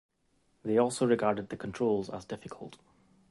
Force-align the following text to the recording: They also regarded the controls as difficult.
They 0.65 0.79
also 0.79 1.05
regarded 1.05 1.49
the 1.49 1.57
controls 1.57 2.09
as 2.09 2.25
difficult. 2.25 2.79